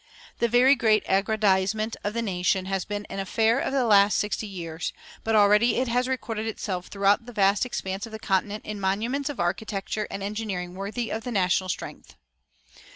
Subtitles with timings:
[0.39, 4.47] The very great aggrandizement of the nation has been an affair of the last sixty
[4.47, 4.93] years;
[5.23, 9.29] but already it has recorded itself throughout the vast expanse of the continent in monuments
[9.29, 12.15] of architecture and engineering worthy of the national strength.